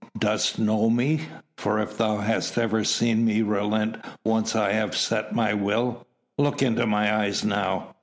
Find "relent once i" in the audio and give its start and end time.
3.43-4.71